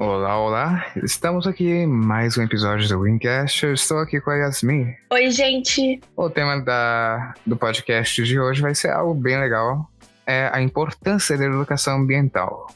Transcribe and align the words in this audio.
Olá, 0.00 0.40
olá! 0.40 0.86
Estamos 1.04 1.46
aqui 1.46 1.68
em 1.68 1.86
mais 1.86 2.38
um 2.38 2.42
episódio 2.42 2.88
do 2.88 3.00
Greencast. 3.00 3.66
Eu 3.66 3.74
estou 3.74 3.98
aqui 3.98 4.18
com 4.18 4.30
a 4.30 4.36
Yasmin. 4.36 4.94
Oi, 5.12 5.30
gente! 5.30 6.00
O 6.16 6.30
tema 6.30 6.58
da, 6.58 7.34
do 7.44 7.54
podcast 7.54 8.22
de 8.22 8.40
hoje 8.40 8.62
vai 8.62 8.74
ser 8.74 8.92
algo 8.92 9.12
bem 9.12 9.38
legal. 9.38 9.90
É 10.26 10.48
a 10.54 10.62
importância 10.62 11.36
da 11.36 11.44
educação 11.44 11.98
ambiental. 11.98 12.68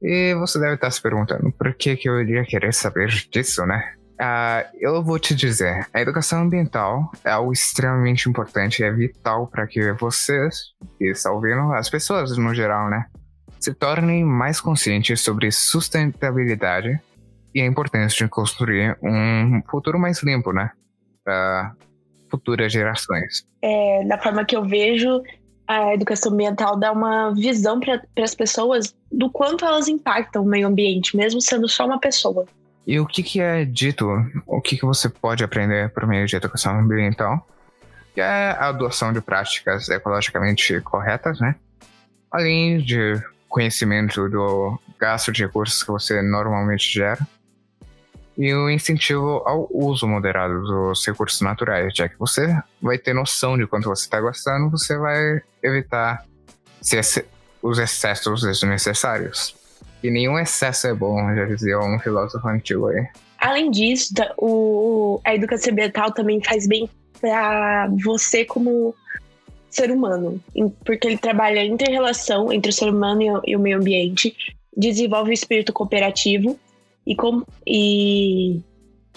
E 0.00 0.36
você 0.36 0.60
deve 0.60 0.74
estar 0.74 0.88
se 0.92 1.02
perguntando 1.02 1.50
por 1.50 1.74
que, 1.74 1.96
que 1.96 2.08
eu 2.08 2.20
iria 2.20 2.44
querer 2.44 2.72
saber 2.72 3.08
disso, 3.28 3.66
né? 3.66 3.94
Uh, 4.12 4.70
eu 4.78 5.02
vou 5.02 5.18
te 5.18 5.34
dizer, 5.34 5.88
a 5.92 6.00
educação 6.00 6.42
ambiental 6.42 7.10
é 7.24 7.30
algo 7.30 7.52
extremamente 7.52 8.28
importante 8.28 8.78
e 8.78 8.84
é 8.84 8.92
vital 8.92 9.48
para 9.48 9.66
que 9.66 9.92
vocês, 9.94 10.74
que 10.96 11.10
estão 11.10 11.34
ouvindo, 11.34 11.72
as 11.72 11.90
pessoas 11.90 12.38
no 12.38 12.54
geral, 12.54 12.88
né, 12.88 13.06
se 13.58 13.74
tornem 13.74 14.24
mais 14.24 14.60
conscientes 14.60 15.20
sobre 15.20 15.50
sustentabilidade 15.50 17.00
e 17.54 17.60
a 17.60 17.66
importância 17.66 18.24
de 18.24 18.30
construir 18.30 18.96
um 19.02 19.62
futuro 19.70 19.98
mais 19.98 20.22
limpo, 20.22 20.52
né? 20.52 20.70
Para 21.24 21.74
futuras 22.30 22.72
gerações. 22.72 23.46
É, 23.62 24.04
da 24.04 24.18
forma 24.18 24.44
que 24.44 24.56
eu 24.56 24.64
vejo, 24.64 25.22
a 25.66 25.94
educação 25.94 26.32
ambiental 26.32 26.78
dá 26.78 26.92
uma 26.92 27.32
visão 27.34 27.80
para 27.80 28.02
as 28.22 28.34
pessoas 28.34 28.94
do 29.10 29.30
quanto 29.30 29.64
elas 29.64 29.88
impactam 29.88 30.42
o 30.42 30.46
meio 30.46 30.68
ambiente, 30.68 31.16
mesmo 31.16 31.40
sendo 31.40 31.68
só 31.68 31.86
uma 31.86 31.98
pessoa. 31.98 32.46
E 32.86 33.00
o 33.00 33.06
que, 33.06 33.22
que 33.22 33.40
é 33.40 33.64
dito, 33.64 34.06
o 34.46 34.60
que, 34.60 34.76
que 34.76 34.84
você 34.84 35.08
pode 35.08 35.42
aprender 35.42 35.90
por 35.90 36.06
meio 36.06 36.26
de 36.26 36.36
educação 36.36 36.78
ambiental? 36.78 37.44
Que 38.14 38.20
é 38.20 38.50
a 38.52 38.68
adoção 38.68 39.12
de 39.12 39.20
práticas 39.20 39.88
ecologicamente 39.88 40.80
corretas, 40.82 41.40
né? 41.40 41.56
Além 42.30 42.78
de 42.78 43.20
conhecimento 43.48 44.28
do 44.28 44.78
gasto 44.98 45.32
de 45.32 45.42
recursos 45.42 45.82
que 45.82 45.90
você 45.90 46.22
normalmente 46.22 46.92
gera 46.92 47.26
e 48.36 48.52
o 48.52 48.68
incentivo 48.68 49.42
ao 49.46 49.66
uso 49.72 50.06
moderado 50.06 50.60
dos 50.62 51.06
recursos 51.06 51.40
naturais, 51.40 51.92
já 51.94 52.08
que 52.08 52.18
você 52.18 52.54
vai 52.82 52.98
ter 52.98 53.14
noção 53.14 53.56
de 53.56 53.66
quanto 53.66 53.88
você 53.88 54.04
está 54.04 54.20
gastando, 54.20 54.70
você 54.70 54.96
vai 54.98 55.40
evitar 55.62 56.22
os 57.62 57.78
excessos 57.78 58.42
desnecessários. 58.42 59.56
E 60.02 60.10
nenhum 60.10 60.38
excesso 60.38 60.86
é 60.86 60.94
bom, 60.94 61.34
já 61.34 61.46
dizia 61.46 61.78
um 61.78 61.98
filósofo 61.98 62.46
antigo 62.46 62.88
aí. 62.88 63.06
Além 63.38 63.70
disso, 63.70 64.12
o, 64.36 65.20
a 65.24 65.34
educação 65.34 65.72
ambiental 65.72 66.12
também 66.12 66.42
faz 66.44 66.66
bem 66.66 66.88
para 67.20 67.88
você 68.04 68.44
como 68.44 68.94
ser 69.70 69.90
humano, 69.90 70.40
porque 70.84 71.06
ele 71.06 71.18
trabalha 71.18 71.60
a 71.60 71.64
inter-relação 71.64 72.52
entre 72.52 72.70
o 72.70 72.72
ser 72.72 72.88
humano 72.88 73.40
e 73.44 73.56
o 73.56 73.60
meio 73.60 73.78
ambiente, 73.78 74.34
desenvolve 74.76 75.30
o 75.30 75.34
espírito 75.34 75.72
cooperativo 75.72 76.58
e, 77.06 77.14
com, 77.14 77.42
e 77.66 78.60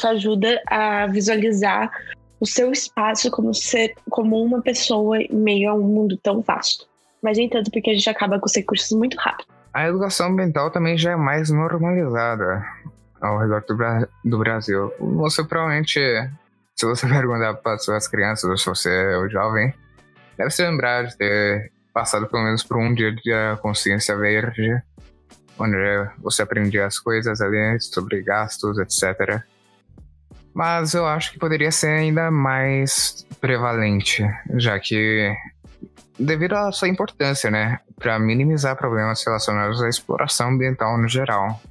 ajuda 0.04 0.62
a 0.68 1.08
visualizar 1.08 1.92
o 2.40 2.46
seu 2.46 2.72
espaço 2.72 3.30
como 3.30 3.54
ser 3.54 3.96
como 4.10 4.42
uma 4.42 4.62
pessoa 4.62 5.22
em 5.22 5.36
meio 5.36 5.70
a 5.70 5.74
um 5.74 5.82
mundo 5.82 6.18
tão 6.18 6.42
vasto. 6.42 6.88
Mas 7.22 7.38
nem 7.38 7.50
tanto 7.50 7.70
porque 7.70 7.90
a 7.90 7.94
gente 7.94 8.10
acaba 8.10 8.40
com 8.40 8.46
os 8.46 8.56
recursos 8.56 8.98
muito 8.98 9.18
rápido. 9.18 9.48
A 9.74 9.88
educação 9.88 10.28
ambiental 10.28 10.72
também 10.72 10.98
já 10.98 11.12
é 11.12 11.16
mais 11.16 11.50
normalizada 11.50 12.64
ao 13.22 13.38
redor 13.40 13.64
do, 13.68 13.76
Bra 13.76 14.08
do 14.24 14.38
Brasil. 14.38 14.92
Você 15.00 15.44
provavelmente, 15.44 16.00
se 16.76 16.86
você 16.86 17.06
perguntar 17.08 17.56
para 17.56 17.78
suas 17.78 18.08
crianças 18.08 18.50
ou 18.50 18.58
se 18.58 18.66
você 18.66 18.90
é 18.90 19.18
o 19.18 19.28
jovem, 19.28 19.74
deve 20.40 20.52
se 20.52 20.64
lembrar 20.64 21.06
de 21.06 21.18
ter 21.18 21.70
passado 21.94 22.26
pelo 22.28 22.44
menos 22.44 22.64
por 22.64 22.78
um 22.78 22.94
dia 22.94 23.12
de 23.12 23.58
consciência 23.62 24.16
verde, 24.16 24.82
onde 25.60 25.76
você 26.20 26.44
aprendia 26.44 26.86
as 26.86 26.98
coisas 26.98 27.42
ali 27.42 27.78
sobre 27.82 28.24
gastos, 28.24 28.80
etc. 28.80 29.44
Mas 30.54 30.94
eu 30.94 31.06
acho 31.06 31.34
que 31.34 31.40
poderia 31.40 31.72
ser 31.72 31.90
ainda 31.90 32.32
mais 32.32 33.28
prevalente, 33.42 34.26
já 34.56 34.80
que 34.80 35.36
devido 36.18 36.54
à 36.54 36.72
sua 36.72 36.88
importância, 36.88 37.52
né, 37.52 37.80
para 37.98 38.18
minimizar 38.18 38.78
problemas 38.78 39.22
relacionados 39.26 39.84
à 39.84 39.90
exploração 39.90 40.52
ambiental 40.52 40.98
no 40.98 41.08
geral. 41.08 41.62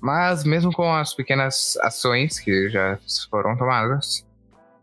Mas 0.00 0.44
mesmo 0.44 0.72
com 0.72 0.94
as 0.94 1.12
pequenas 1.12 1.76
ações 1.82 2.38
que 2.38 2.68
já 2.70 2.98
foram 3.28 3.56
tomadas, 3.56 4.24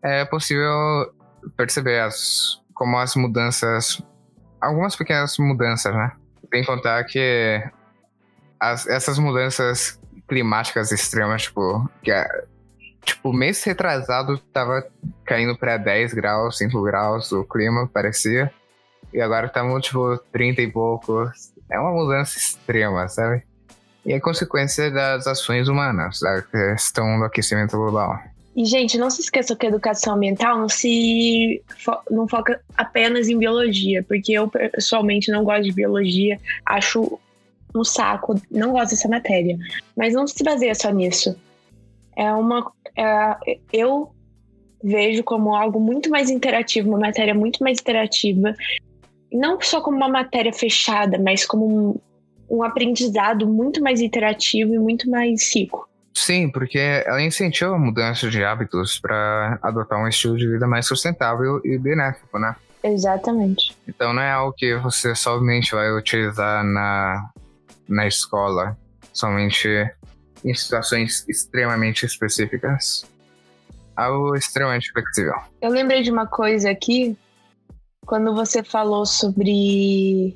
é 0.02 0.26
possível 0.26 1.14
perceber 1.56 2.02
as 2.02 2.63
como 2.74 2.98
as 2.98 3.16
mudanças, 3.16 4.02
algumas 4.60 4.96
pequenas 4.96 5.38
mudanças, 5.38 5.94
né? 5.94 6.12
Tem 6.52 6.62
que 6.62 6.68
contar 6.68 7.04
que 7.06 7.64
as, 8.60 8.88
essas 8.88 9.18
mudanças 9.18 10.00
climáticas 10.28 10.92
extremas, 10.92 11.44
tipo, 11.44 11.90
que 12.02 12.12
é, 12.12 12.26
tipo, 13.04 13.34
mês 13.34 13.64
retrasado 13.64 14.38
tava 14.38 14.86
caindo 15.26 15.58
para 15.58 15.78
10 15.78 16.14
graus, 16.14 16.58
5 16.58 16.82
graus 16.84 17.32
o 17.32 17.44
clima, 17.44 17.88
parecia. 17.88 18.52
E 19.14 19.22
agora 19.22 19.48
estamos, 19.48 19.86
tipo, 19.86 20.18
30 20.32 20.62
e 20.62 20.72
poucos. 20.72 21.54
É 21.70 21.80
uma 21.80 21.92
mudança 21.92 22.38
extrema, 22.38 23.08
sabe? 23.08 23.44
E 24.06 24.14
é 24.14 24.20
consequência 24.20 24.92
das 24.92 25.28
ações 25.28 25.68
humanas, 25.68 26.20
da 26.20 26.42
questão 26.42 27.20
do 27.20 27.26
aquecimento 27.26 27.78
global. 27.78 28.20
E, 28.56 28.66
gente, 28.66 28.98
não 28.98 29.10
se 29.10 29.22
esqueça 29.22 29.56
que 29.56 29.66
a 29.66 29.70
educação 29.70 30.16
ambiental 30.16 30.58
não 30.58 30.70
se 30.70 31.62
fo 31.78 31.92
não 32.10 32.28
foca 32.28 32.62
apenas 32.78 33.28
em 33.28 33.38
biologia, 33.38 34.04
porque 34.04 34.34
eu 34.34 34.48
pessoalmente 34.48 35.32
não 35.32 35.44
gosto 35.44 35.64
de 35.64 35.72
biologia, 35.72 36.40
acho 36.66 37.20
um 37.76 37.84
saco, 37.84 38.40
não 38.52 38.72
gosto 38.72 38.92
dessa 38.92 39.08
matéria. 39.08 39.58
Mas 39.98 40.14
não 40.14 40.28
se 40.28 40.44
baseia 40.44 40.76
só 40.76 40.92
nisso. 40.92 41.36
É 42.16 42.32
uma. 42.32 42.72
É, 42.96 43.58
eu 43.72 44.12
vejo 44.84 45.24
como 45.24 45.56
algo 45.56 45.80
muito 45.80 46.10
mais 46.10 46.30
interativo, 46.30 46.90
uma 46.90 47.00
matéria 47.00 47.34
muito 47.34 47.64
mais 47.64 47.80
interativa, 47.80 48.54
não 49.32 49.60
só 49.62 49.82
como 49.82 49.98
uma 49.98 50.10
matéria 50.10 50.54
fechada, 50.54 51.18
mas 51.18 51.46
como 51.46 51.66
um, 51.68 52.58
um 52.58 52.64
aprendizado 52.64 53.48
muito 53.48 53.82
mais 53.82 54.02
interativo 54.02 54.76
e 54.76 54.80
muito 54.80 55.10
mais 55.10 55.56
rico. 55.56 55.90
Sim, 56.14 56.50
porque 56.50 56.78
ela 56.78 57.22
incentiva 57.22 57.76
a 57.76 57.80
mudança 57.80 58.30
de 58.30 58.44
hábitos 58.44 59.00
para 59.00 59.58
adotar 59.62 60.00
um 60.00 60.08
estilo 60.08 60.38
de 60.38 60.48
vida 60.48 60.68
mais 60.68 60.86
sustentável 60.86 61.60
e 61.64 61.78
benéfico, 61.78 62.38
né? 62.38 62.56
Exatamente. 62.84 63.76
Então 63.88 64.14
não 64.14 64.22
é 64.22 64.32
algo 64.32 64.54
que 64.56 64.76
você 64.76 65.16
somente 65.16 65.74
vai 65.74 65.92
utilizar 65.92 66.64
na, 66.64 67.30
na 67.88 68.06
escola, 68.08 68.78
somente 69.12 69.68
em 70.44 70.54
situações 70.54 71.26
extremamente 71.28 72.06
específicas. 72.06 73.06
Algo 73.96 74.36
extremamente 74.36 74.92
flexível. 74.92 75.36
Eu 75.62 75.72
lembrei 75.72 76.02
de 76.02 76.12
uma 76.12 76.28
coisa 76.28 76.70
aqui, 76.70 77.18
quando 78.06 78.34
você 78.36 78.64
falou 78.64 79.06
sobre 79.06 80.36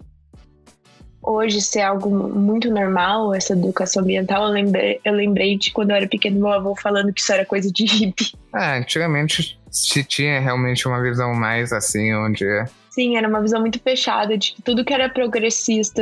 hoje 1.28 1.62
ser 1.62 1.82
algo 1.82 2.10
muito 2.10 2.72
normal, 2.72 3.36
essa 3.36 3.52
educação 3.52 4.02
ambiental, 4.02 4.48
eu 4.48 4.54
lembrei, 4.54 5.00
eu 5.04 5.14
lembrei 5.14 5.58
de 5.58 5.72
quando 5.72 5.90
eu 5.90 5.98
era 5.98 6.08
pequeno, 6.08 6.40
meu 6.40 6.52
avô 6.52 6.74
falando 6.74 7.12
que 7.12 7.20
isso 7.20 7.34
era 7.34 7.46
coisa 7.46 7.70
de 7.70 7.86
hippie. 7.86 8.32
É, 8.56 8.78
antigamente 8.78 9.60
se 9.70 10.04
tinha 10.06 10.40
realmente 10.40 10.88
uma 10.88 11.02
visão 11.02 11.34
mais 11.34 11.74
assim, 11.74 12.14
onde. 12.16 12.46
Sim, 12.90 13.18
era 13.18 13.28
uma 13.28 13.42
visão 13.42 13.60
muito 13.60 13.80
fechada 13.80 14.38
de 14.38 14.54
que 14.54 14.62
tudo 14.62 14.86
que 14.86 14.94
era 14.94 15.10
progressista 15.10 16.02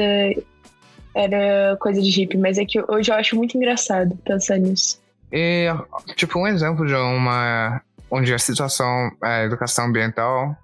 era 1.13 1.75
coisa 1.79 2.01
de 2.01 2.09
hippie, 2.11 2.37
mas 2.37 2.59
é 2.59 2.65
que 2.65 2.79
hoje 2.87 3.11
eu 3.11 3.15
acho 3.15 3.35
muito 3.35 3.57
engraçado 3.57 4.15
pensar 4.23 4.57
nisso. 4.59 5.01
E, 5.31 5.67
tipo, 6.15 6.37
um 6.39 6.47
exemplo 6.47 6.85
de 6.85 6.93
uma. 6.93 7.81
onde 8.11 8.31
a 8.31 8.37
situação, 8.37 9.11
a 9.21 9.43
educação 9.43 9.85
ambiental 9.85 10.55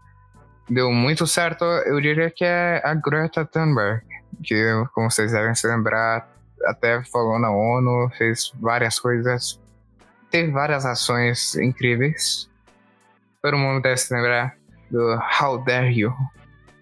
deu 0.69 0.91
muito 0.91 1.25
certo, 1.25 1.65
eu 1.65 1.99
diria 1.99 2.29
que 2.29 2.45
é 2.45 2.79
a 2.85 2.93
Greta 2.93 3.43
Thunberg 3.43 4.10
que, 4.41 4.63
como 4.93 5.09
vocês 5.09 5.31
devem 5.31 5.55
se 5.55 5.67
lembrar, 5.67 6.29
até 6.65 7.03
falou 7.03 7.39
na 7.39 7.51
ONU, 7.51 8.09
fez 8.17 8.51
várias 8.59 8.99
coisas, 8.99 9.59
teve 10.29 10.51
várias 10.51 10.85
ações 10.85 11.55
incríveis. 11.55 12.49
Todo 13.41 13.57
mundo 13.57 13.81
deve 13.81 13.97
se 13.97 14.13
lembrar 14.13 14.55
do 14.89 15.19
How 15.41 15.63
Dare 15.63 15.91
You, 15.91 16.13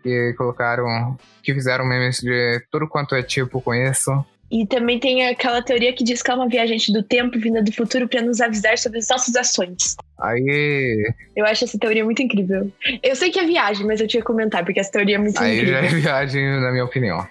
que 0.04 0.34
colocaram, 0.38 1.18
que 1.42 1.54
fizeram 1.54 1.86
memes 1.86 2.20
de 2.20 2.62
tudo 2.72 2.88
quanto 2.88 3.16
é 3.16 3.24
tipo 3.24 3.62
com 3.62 3.74
isso. 3.74 4.26
E 4.52 4.66
também 4.66 5.00
tem 5.00 5.28
aquela 5.28 5.62
teoria 5.62 5.94
que 5.94 6.04
diz 6.04 6.24
que 6.24 6.32
é 6.32 6.34
uma 6.34 6.50
viajante 6.50 6.92
do 6.92 7.04
tempo 7.04 7.38
vinda 7.38 7.62
do 7.62 7.72
futuro 7.72 8.08
para 8.08 8.22
nos 8.24 8.42
avisar 8.42 8.80
sobre 8.80 8.98
as 8.98 9.08
nossas 9.08 9.36
ações. 9.36 9.96
Aí. 10.20 11.14
Eu 11.36 11.46
acho 11.46 11.66
essa 11.66 11.78
teoria 11.78 12.04
muito 12.04 12.24
incrível. 12.24 12.72
Eu 13.04 13.16
sei 13.16 13.30
que 13.30 13.40
é 13.40 13.46
viagem, 13.46 13.86
mas 13.86 14.02
eu 14.02 14.08
tinha 14.08 14.22
que 14.22 14.28
comentar, 14.28 14.66
porque 14.66 14.80
essa 14.80 14.92
teoria 14.92 15.16
é 15.16 15.20
muito 15.20 15.40
Aí 15.40 15.60
incrível. 15.60 15.78
Aí 15.78 15.90
já 15.90 15.98
é 15.98 16.02
viagem, 16.02 16.62
na 16.62 16.72
minha 16.72 16.84
opinião. 16.84 17.28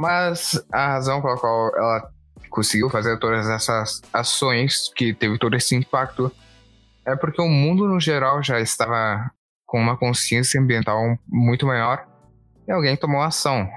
Mas 0.00 0.58
a 0.72 0.92
razão 0.92 1.20
pela 1.20 1.36
qual 1.36 1.76
ela 1.76 2.10
conseguiu 2.48 2.88
fazer 2.88 3.18
todas 3.18 3.46
essas 3.50 4.00
ações, 4.10 4.90
que 4.96 5.12
teve 5.12 5.38
todo 5.38 5.54
esse 5.54 5.76
impacto, 5.76 6.32
é 7.04 7.14
porque 7.14 7.42
o 7.42 7.48
mundo 7.48 7.86
no 7.86 8.00
geral 8.00 8.42
já 8.42 8.58
estava 8.58 9.30
com 9.66 9.78
uma 9.78 9.98
consciência 9.98 10.58
ambiental 10.58 11.18
muito 11.28 11.66
maior 11.66 12.06
e 12.66 12.72
alguém 12.72 12.96
tomou 12.96 13.20
ação. 13.20 13.68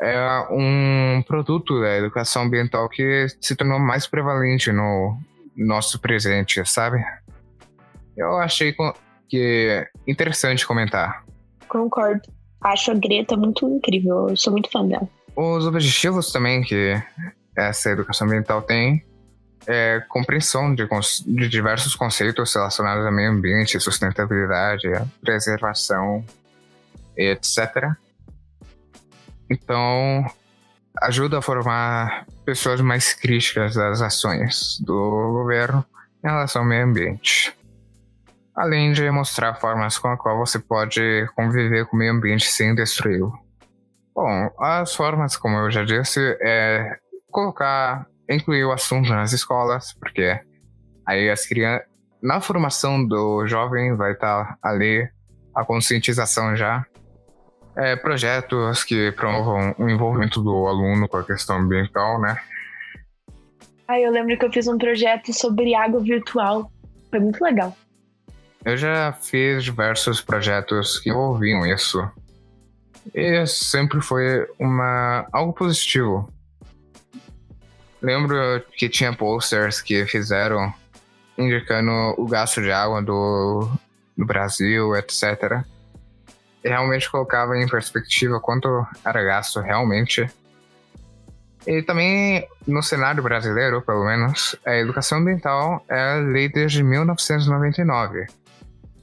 é 0.00 0.40
um 0.50 1.22
produto 1.22 1.80
da 1.80 1.98
educação 1.98 2.42
ambiental 2.42 2.88
que 2.88 3.28
se 3.40 3.54
tornou 3.54 3.78
mais 3.78 4.08
prevalente 4.08 4.72
no 4.72 5.16
nosso 5.56 6.00
presente, 6.00 6.68
sabe? 6.68 6.98
Eu 8.16 8.38
achei 8.38 8.74
que 9.28 9.88
interessante 10.04 10.66
comentar. 10.66 11.24
Concordo. 11.68 12.35
Acho 12.60 12.90
a 12.90 12.94
Greta 12.94 13.36
muito 13.36 13.68
incrível. 13.68 14.30
Eu 14.30 14.36
sou 14.36 14.52
muito 14.52 14.70
fã 14.70 14.86
dela. 14.86 15.08
Os 15.34 15.66
objetivos 15.66 16.32
também 16.32 16.62
que 16.62 16.94
essa 17.56 17.90
educação 17.90 18.26
ambiental 18.26 18.62
tem 18.62 19.04
é 19.66 20.00
compreensão 20.08 20.74
de, 20.74 20.86
de 21.26 21.48
diversos 21.48 21.96
conceitos 21.96 22.54
relacionados 22.54 23.04
ao 23.04 23.12
meio 23.12 23.32
ambiente, 23.32 23.80
sustentabilidade, 23.80 24.88
preservação, 25.20 26.24
etc. 27.16 27.90
Então, 29.50 30.24
ajuda 31.02 31.38
a 31.38 31.42
formar 31.42 32.26
pessoas 32.44 32.80
mais 32.80 33.12
críticas 33.12 33.74
das 33.74 34.00
ações 34.00 34.78
do 34.80 35.32
governo 35.32 35.84
em 36.24 36.28
relação 36.28 36.62
ao 36.62 36.68
meio 36.68 36.84
ambiente. 36.84 37.52
Além 38.56 38.92
de 38.92 39.10
mostrar 39.10 39.54
formas 39.54 39.98
com 39.98 40.08
a 40.08 40.16
qual 40.16 40.38
você 40.38 40.58
pode 40.58 41.28
conviver 41.36 41.86
com 41.86 41.96
o 41.96 41.98
meio 41.98 42.12
ambiente 42.12 42.46
sem 42.46 42.74
destruí-lo. 42.74 43.32
Bom, 44.14 44.50
as 44.58 44.94
formas, 44.94 45.36
como 45.36 45.56
eu 45.58 45.70
já 45.70 45.84
disse, 45.84 46.20
é 46.40 46.96
colocar, 47.30 48.06
incluir 48.30 48.64
o 48.64 48.72
assunto 48.72 49.10
nas 49.10 49.34
escolas, 49.34 49.92
porque 49.92 50.40
aí 51.06 51.28
as 51.28 51.44
crianças, 51.44 51.86
na 52.22 52.40
formação 52.40 53.06
do 53.06 53.46
jovem 53.46 53.94
vai 53.94 54.12
estar 54.12 54.56
ali 54.62 55.06
a 55.54 55.64
conscientização 55.64 56.56
já 56.56 56.86
é, 57.76 57.94
projetos 57.94 58.82
que 58.84 59.12
promovam 59.12 59.74
o 59.78 59.88
envolvimento 59.88 60.42
do 60.42 60.66
aluno 60.66 61.06
com 61.06 61.18
a 61.18 61.24
questão 61.24 61.58
ambiental, 61.58 62.18
né? 62.20 62.36
Ah, 63.86 64.00
eu 64.00 64.10
lembro 64.10 64.36
que 64.38 64.44
eu 64.44 64.52
fiz 64.52 64.66
um 64.66 64.78
projeto 64.78 65.32
sobre 65.32 65.74
água 65.74 66.00
virtual. 66.00 66.70
Foi 67.10 67.20
muito 67.20 67.40
legal. 67.42 67.76
Eu 68.66 68.76
já 68.76 69.12
fiz 69.12 69.64
diversos 69.64 70.20
projetos 70.20 70.98
que 70.98 71.08
envolviam 71.08 71.64
isso. 71.64 72.06
E 73.14 73.46
sempre 73.46 74.00
foi 74.02 74.46
uma 74.58 75.26
algo 75.32 75.52
positivo. 75.52 76.30
Lembro 78.02 78.36
que 78.76 78.88
tinha 78.88 79.14
posters 79.14 79.80
que 79.80 80.04
fizeram 80.04 80.74
indicando 81.38 81.90
o 82.18 82.26
gasto 82.26 82.60
de 82.60 82.70
água 82.70 83.00
do, 83.00 83.70
do 84.16 84.26
Brasil, 84.26 84.94
etc 84.96 85.64
realmente 86.68 87.10
colocava 87.10 87.56
em 87.56 87.68
perspectiva 87.68 88.40
quanto 88.40 88.86
era 89.04 89.22
gasto 89.22 89.60
realmente. 89.60 90.26
E 91.66 91.82
também 91.82 92.46
no 92.66 92.82
cenário 92.82 93.22
brasileiro, 93.22 93.82
pelo 93.82 94.04
menos, 94.04 94.56
a 94.64 94.76
educação 94.76 95.18
ambiental 95.18 95.84
é 95.88 96.16
lei 96.16 96.48
desde 96.48 96.82
1999. 96.82 98.26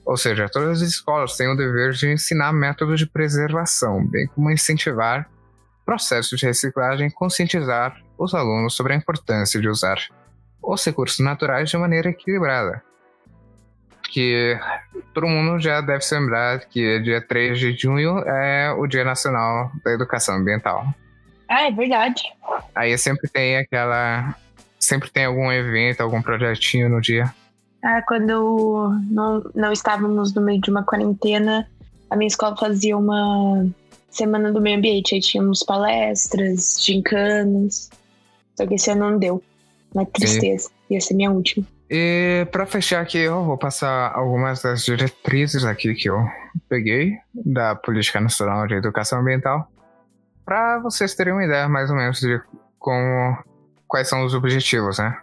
Ou 0.06 0.18
seja, 0.18 0.50
todas 0.50 0.82
as 0.82 0.90
escolas 0.90 1.38
têm 1.38 1.48
o 1.48 1.56
dever 1.56 1.94
de 1.94 2.12
ensinar 2.12 2.52
métodos 2.52 3.00
de 3.00 3.08
preservação, 3.08 4.06
bem 4.06 4.28
como 4.28 4.52
incentivar 4.52 5.30
processos 5.86 6.40
de 6.40 6.46
reciclagem 6.46 7.08
e 7.08 7.12
conscientizar 7.12 8.02
os 8.18 8.34
alunos 8.34 8.74
sobre 8.74 8.94
a 8.94 8.96
importância 8.96 9.60
de 9.60 9.68
usar 9.68 9.98
os 10.62 10.84
recursos 10.86 11.20
naturais 11.20 11.70
de 11.70 11.78
maneira 11.78 12.10
equilibrada 12.10 12.82
que 14.14 14.56
todo 15.12 15.28
mundo 15.28 15.60
já 15.60 15.82
deve 15.82 16.02
se 16.02 16.14
lembrar 16.14 16.60
que 16.60 17.00
dia 17.00 17.20
3 17.20 17.58
de 17.58 17.76
junho 17.76 18.20
é 18.20 18.72
o 18.72 18.86
Dia 18.86 19.04
Nacional 19.04 19.72
da 19.84 19.92
Educação 19.92 20.36
Ambiental. 20.36 20.86
Ah, 21.50 21.64
é 21.64 21.72
verdade. 21.72 22.22
Aí 22.76 22.96
sempre 22.96 23.28
tem 23.28 23.58
aquela. 23.58 24.36
Sempre 24.80 25.10
tem 25.10 25.26
algum 25.26 25.52
evento, 25.52 26.02
algum 26.02 26.22
projetinho 26.22 26.90
no 26.90 27.02
dia. 27.02 27.34
Ah, 27.84 28.02
quando 28.02 28.98
não, 29.10 29.44
não 29.54 29.72
estávamos 29.72 30.34
no 30.34 30.42
meio 30.42 30.62
de 30.62 30.70
uma 30.70 30.84
quarentena, 30.84 31.68
a 32.10 32.16
minha 32.16 32.28
escola 32.28 32.56
fazia 32.56 32.98
uma 32.98 33.68
semana 34.10 34.52
do 34.52 34.62
meio 34.62 34.78
ambiente. 34.78 35.16
Aí 35.16 35.22
tínhamos 35.22 35.64
palestras, 35.64 36.78
gincanas. 36.82 37.90
Só 38.56 38.66
que 38.66 38.76
esse 38.76 38.90
ano 38.92 39.12
não 39.12 39.20
deu. 39.20 39.44
Uma 39.94 40.06
tristeza. 40.06 40.70
Sim. 40.70 40.74
Ia 40.92 41.02
ser 41.02 41.14
minha 41.14 41.32
última. 41.32 41.66
E 41.90 42.48
para 42.52 42.66
fechar 42.66 43.02
aqui, 43.02 43.20
eu 43.20 43.44
vou 43.44 43.58
passar 43.58 44.12
algumas 44.16 44.62
das 44.62 44.84
diretrizes 44.86 45.66
aqui 45.66 45.94
que 45.94 46.10
eu 46.10 46.26
peguei 46.70 47.18
da 47.34 47.76
Política 47.76 48.20
Nacional 48.20 48.66
de 48.66 48.76
Educação 48.76 49.20
Ambiental, 49.20 49.68
para 50.46 50.80
vocês 50.80 51.14
terem 51.14 51.34
uma 51.34 51.46
ideia 51.46 51.68
mais 51.70 51.90
ou 51.90 51.96
menos 51.96 52.20
de 52.20 52.42
como, 52.80 53.38
quais 53.88 54.08
são 54.08 54.26
os 54.26 54.34
objetivos, 54.34 54.98
né? 54.98 55.16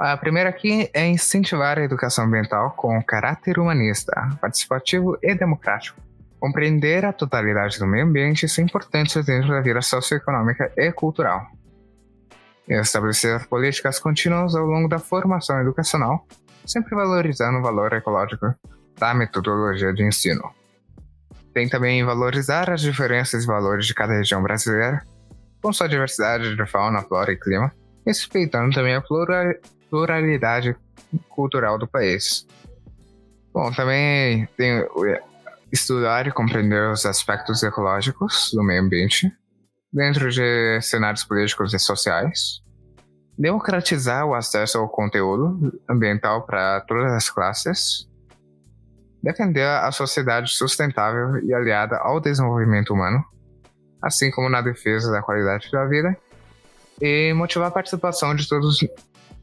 A 0.00 0.16
primeira 0.16 0.48
aqui 0.48 0.88
é 0.94 1.06
incentivar 1.06 1.78
a 1.78 1.84
educação 1.84 2.24
ambiental 2.24 2.70
com 2.70 3.02
caráter 3.02 3.58
humanista, 3.58 4.30
participativo 4.40 5.18
e 5.22 5.34
democrático. 5.34 6.00
Compreender 6.40 7.04
a 7.04 7.12
totalidade 7.12 7.78
do 7.78 7.86
meio 7.86 8.06
ambiente 8.06 8.46
e 8.46 8.48
sua 8.48 8.64
importância 8.64 9.22
dentro 9.22 9.50
da 9.50 9.60
vida 9.60 9.82
socioeconômica 9.82 10.72
e 10.74 10.90
cultural 10.90 11.46
estabelecer 12.78 13.46
políticas 13.48 13.98
contínuas 13.98 14.54
ao 14.54 14.64
longo 14.64 14.88
da 14.88 14.98
formação 14.98 15.60
educacional, 15.60 16.26
sempre 16.64 16.94
valorizando 16.94 17.58
o 17.58 17.62
valor 17.62 17.92
ecológico 17.92 18.54
da 18.96 19.12
metodologia 19.14 19.92
de 19.92 20.04
ensino. 20.04 20.50
Tem 21.52 21.68
também 21.68 22.04
valorizar 22.04 22.70
as 22.70 22.80
diferenças 22.80 23.42
e 23.42 23.46
valores 23.46 23.86
de 23.86 23.94
cada 23.94 24.12
região 24.12 24.42
brasileira, 24.42 25.02
com 25.60 25.72
sua 25.72 25.88
diversidade 25.88 26.54
de 26.54 26.66
fauna, 26.66 27.02
flora 27.02 27.32
e 27.32 27.36
clima, 27.36 27.72
respeitando 28.06 28.72
também 28.72 28.94
a 28.94 29.02
pluralidade 29.90 30.76
cultural 31.28 31.78
do 31.78 31.86
país. 31.86 32.46
Bom, 33.52 33.70
também 33.72 34.48
tem 34.56 34.86
estudar 35.72 36.26
e 36.26 36.32
compreender 36.32 36.90
os 36.90 37.06
aspectos 37.06 37.62
ecológicos 37.62 38.50
do 38.52 38.62
meio 38.62 38.82
ambiente, 38.82 39.30
dentro 39.92 40.30
de 40.30 40.80
cenários 40.82 41.24
políticos 41.24 41.72
e 41.72 41.78
sociais, 41.78 42.60
democratizar 43.38 44.26
o 44.26 44.34
acesso 44.34 44.78
ao 44.78 44.88
conteúdo 44.88 45.80
ambiental 45.88 46.42
para 46.42 46.80
todas 46.82 47.12
as 47.12 47.30
classes, 47.30 48.08
defender 49.22 49.66
a 49.66 49.90
sociedade 49.92 50.50
sustentável 50.50 51.42
e 51.44 51.54
aliada 51.54 51.96
ao 51.98 52.20
desenvolvimento 52.20 52.92
humano, 52.92 53.24
assim 54.02 54.30
como 54.30 54.48
na 54.48 54.60
defesa 54.60 55.10
da 55.10 55.22
qualidade 55.22 55.70
da 55.70 55.84
vida, 55.86 56.16
e 57.00 57.32
motivar 57.32 57.68
a 57.68 57.72
participação 57.72 58.34
de 58.34 58.48
todos, 58.48 58.80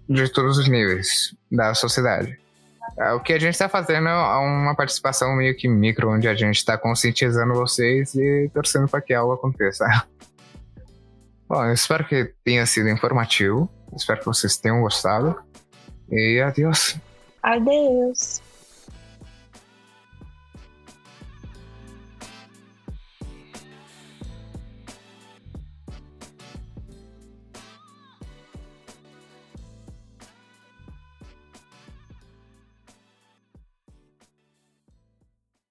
de 0.09 0.29
todos 0.29 0.57
os 0.57 0.67
níveis 0.67 1.35
da 1.51 1.73
sociedade. 1.73 2.37
É, 2.97 3.11
o 3.13 3.19
que 3.19 3.33
a 3.33 3.39
gente 3.39 3.53
está 3.53 3.69
fazendo 3.69 4.07
é 4.07 4.37
uma 4.37 4.75
participação 4.75 5.35
meio 5.35 5.55
que 5.55 5.67
micro, 5.67 6.11
onde 6.11 6.27
a 6.27 6.33
gente 6.33 6.57
está 6.57 6.77
conscientizando 6.77 7.53
vocês 7.53 8.15
e 8.15 8.49
torcendo 8.53 8.87
para 8.87 9.01
que 9.01 9.13
algo 9.13 9.33
aconteça. 9.33 9.85
Bom, 11.47 11.63
eu 11.65 11.73
espero 11.73 12.05
que 12.05 12.33
tenha 12.43 12.65
sido 12.65 12.89
informativo. 12.89 13.69
Espero 13.95 14.19
que 14.19 14.25
vocês 14.25 14.57
tenham 14.57 14.81
gostado. 14.81 15.35
E 16.09 16.41
adeus. 16.41 16.97
Adeus. 17.43 18.41